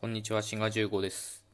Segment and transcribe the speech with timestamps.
[0.00, 1.44] こんにちは、シンガ15です。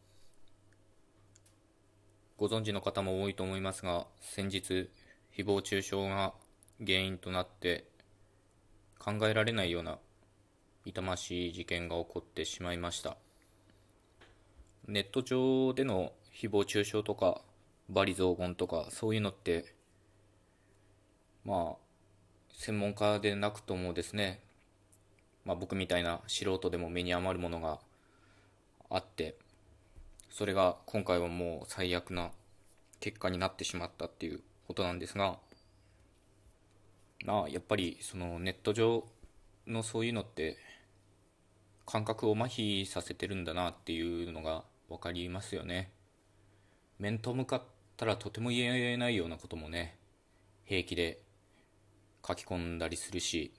[2.36, 4.90] ご存知の方も多いと思いますが、先日、
[5.34, 6.34] 誹謗中傷が
[6.78, 7.86] 原因となって、
[8.98, 9.98] 考えられないような
[10.84, 13.16] 痛ましい事件が起こってしまいました。
[14.86, 17.40] ネット上での誹謗中傷とか、
[17.90, 19.74] 罵詈雑言とか、そういうのって、
[21.46, 21.76] まあ、
[22.52, 24.42] 専門家でなくともですね、
[25.46, 27.80] まあ、僕みたいな素人でも目に余るものが
[28.94, 29.36] あって
[30.30, 32.30] それが今回はもう最悪な
[33.00, 35.38] 結果になってしまったっていうことなんですが
[37.24, 39.04] まあやっぱりそのネット上
[39.66, 40.56] のそういうのって
[41.86, 45.90] 感覚を麻痺させてるんだなっていうのが分かりますよね。
[46.98, 47.62] 面と向かっ
[47.96, 49.98] たらとても言えないようなこともね
[50.64, 51.20] 平気で
[52.26, 53.52] 書き込んだりするし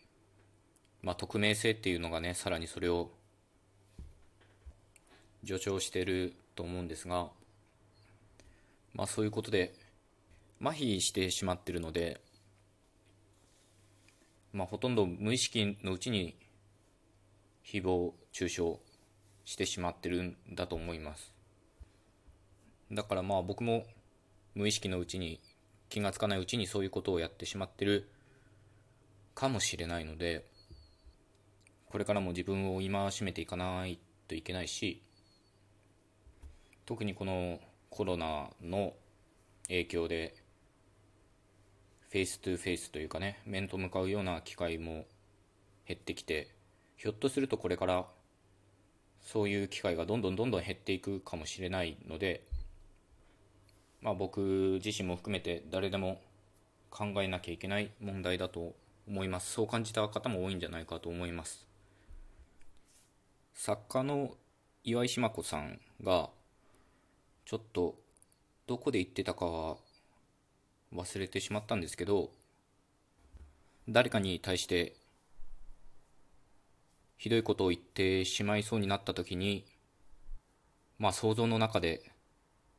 [1.06, 3.12] まあ、匿名性っていうのがねさらにそれを
[5.46, 7.30] 助長してると思うんですが、
[8.94, 9.74] まあ、そういうことで
[10.62, 12.22] 麻痺してしまってるので、
[14.54, 16.36] まあ、ほとんど無意識のうちに
[17.66, 18.62] 誹謗中傷
[19.44, 21.34] してしまってるんだと思います。
[22.92, 23.86] だからまあ僕も
[24.54, 25.40] 無意識のうちに
[25.90, 28.10] 気がつかないうちにそういうことをやってしまってる
[29.34, 30.46] かもしれないので
[31.88, 32.90] これからも自分を戒
[33.22, 35.02] めていかないといけないし
[36.86, 38.94] 特にこのコロナの
[39.68, 40.36] 影響で
[42.10, 45.06] face to face というかね面と向かうような機会も
[45.88, 46.50] 減ってきて
[46.98, 48.06] ひょっとするとこれから
[49.22, 52.46] そういう機会がどんどんどんどん減っていくかもしれないので
[54.02, 56.22] まあ僕自身も含めて誰でも
[56.92, 58.76] 考えなきゃいけない問題だと
[59.08, 59.52] 思います。
[59.52, 61.68] そう感じた方も多いんじゃないかと思います。
[63.54, 64.32] 作家の
[64.84, 66.30] 岩井島子さんが
[67.46, 67.96] ちょっと
[68.66, 69.78] どこで言ってたかは
[70.94, 72.32] 忘れてしまったんですけど
[73.88, 74.96] 誰かに対して
[77.18, 79.64] ひどいことを言ってしまいそうになった時に
[80.98, 82.02] まあ想像の中で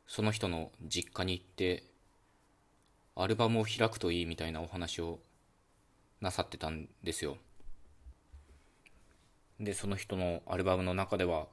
[0.09, 1.85] その人の実家に行って
[3.15, 5.21] アルバムを開くといいみたいなお話を
[6.21, 7.37] なさってたんですよ。
[9.61, 11.47] でその人のアルバムの中では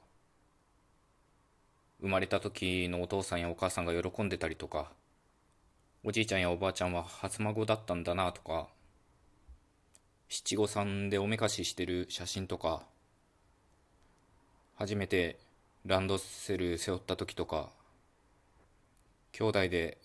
[2.00, 4.90] 生まれた時のお父さんやお母さんが喜んでたりとか
[6.02, 8.68] おじいちゃんやおばあちゃんは初孫だったんだなとか
[10.28, 12.82] 七五三でおめかししてる写真とか
[14.76, 15.38] 初めて
[15.86, 17.70] ランドセル背負った時とか
[19.32, 19.98] 兄弟で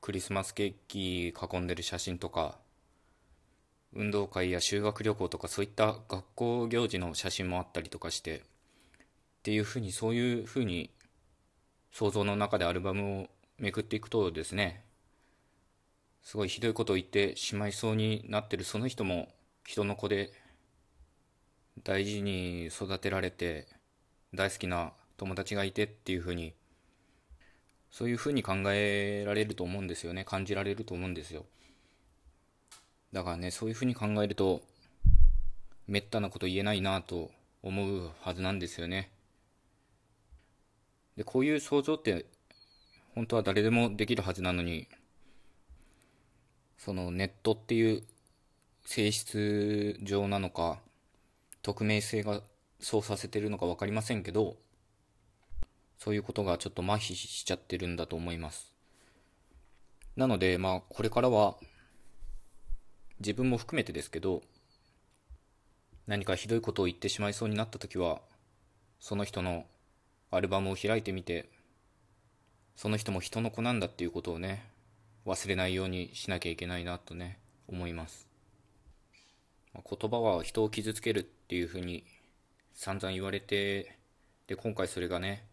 [0.00, 2.58] クリスマスケーキ囲んでる写真とか
[3.92, 8.42] 運動会や修学旅行とかそういった学校行事の写真もあったりとかしてっ
[9.42, 10.90] ていうふうにそういうふうに
[11.92, 13.26] 想像の中でアルバムを
[13.58, 14.84] めくっていくとですね
[16.22, 19.28] すごいひどいことを言ってしまいそうになってるその人も
[19.64, 20.32] 人の子で
[21.84, 23.66] 大事に育てられて
[24.34, 26.52] 大好きな友達がいてっていうふうに
[27.90, 30.24] そういうふうに考えられると思うんですよね。
[30.24, 31.46] 感じられると思うんですよ。
[33.12, 34.60] だからねそういうふうに考えると
[35.86, 37.30] めったなこと言えないなと
[37.62, 39.10] 思うはずなんですよね。
[41.16, 42.26] でこういう想像って
[43.14, 44.88] 本当は誰でもできるはずなのに
[46.76, 48.02] そのネットっていう
[48.84, 50.78] 性質上なのか
[51.62, 52.42] 匿名性が
[52.78, 54.56] そうさせてるのか分かりませんけど
[55.98, 58.72] そういうことがちょっと麻痺しちゃってるんだと思います。
[60.14, 61.56] なのでまあこれからは
[63.20, 64.42] 自分も含めてですけど
[66.06, 68.20] 何かひどいことを言ってしまいそうになった時は
[69.00, 69.64] その人の
[70.30, 71.48] アルバムを開いてみて
[72.74, 74.64] その人も人の子なんだっていうことをね
[75.24, 77.38] 忘れないようにしなきゃいけないなとね
[77.68, 78.28] 思います。
[79.74, 82.04] 言葉は人を傷つけるっていうふうに
[82.72, 83.96] 散々言われて
[84.46, 85.44] で今回それがね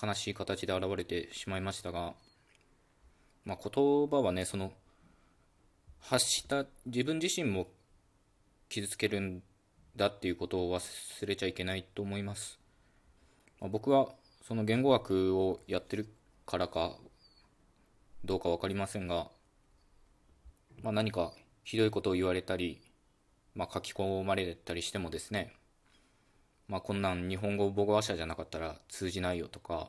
[0.00, 2.14] 悲しい形で現れてしまいましたが、
[3.44, 4.72] まあ、言葉はねその
[6.00, 7.68] 発した自分自身も
[8.68, 9.42] 傷つけるん
[9.96, 12.58] だっていうことを忘れちゃいけないと思います、
[13.64, 14.08] まあ、僕は
[14.46, 16.06] その言語学をやってる
[16.44, 16.98] からか
[18.22, 19.28] どうか分かりませんが、
[20.82, 21.32] まあ、何か
[21.62, 22.82] ひどいことを言われたり、
[23.54, 25.54] まあ、書き込まれたりしてもですね、
[26.68, 29.88] まあ、こんなん日本語母語話者じゃなかったら通じないよとか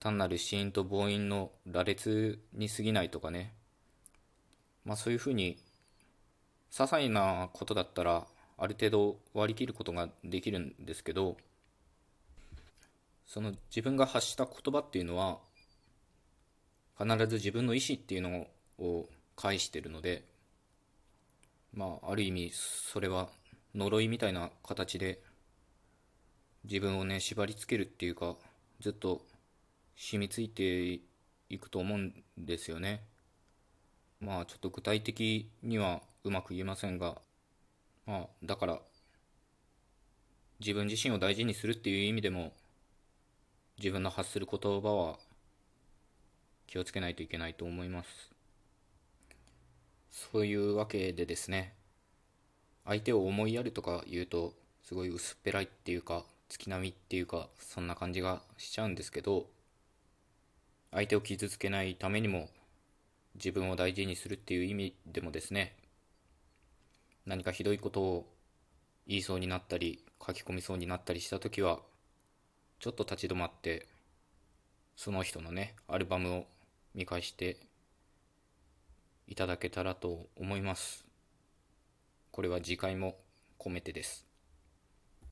[0.00, 3.54] 単なる子音と母音の羅列に過ぎないとかね
[4.84, 5.56] まあそういうふうに
[6.72, 8.26] 些細なことだったら
[8.56, 11.36] ある程度割り切ることができるんですけど
[13.28, 15.38] その自分が発した言葉っていうのは
[16.98, 18.46] 必ず自分の意思っていうの
[18.78, 20.24] を介してるので
[21.74, 23.28] まあある意味それは
[23.74, 25.20] 呪いみたいな形で
[26.64, 28.34] 自分をね縛りつけるっていうか
[28.80, 29.20] ずっと
[29.94, 31.00] 染みついて
[31.50, 33.02] いくと思うんですよね。
[34.20, 37.16] まあちょっと具体的にはうまく言えませんが
[38.06, 38.80] まあだから
[40.60, 42.52] 自分自身を大事にするっていう意味でも
[43.78, 45.18] 自分の発する言葉は
[46.66, 48.30] 気をつけないといけないと思います。
[50.10, 51.74] そういうわけでですね
[52.84, 54.52] 相手を思いやるとか言うと
[54.82, 59.46] すごい薄っぺらいっていうか月並みっていうかそんな感じがしちゃうんですけど
[60.90, 62.48] 相手を傷つけないためにも
[63.34, 65.76] 自分を大事にするっていう意味でもですね
[67.26, 68.26] 何かひどいことを
[69.06, 71.78] 言いそうになったり書き込みそうになったりした時は
[72.78, 73.88] ちょっと立ち止まって
[74.94, 76.46] その人のねアルバムを
[76.94, 77.56] 見返して
[79.26, 81.04] いただけたらと思います。
[82.30, 83.16] これは次回も
[83.58, 84.27] 込めてです。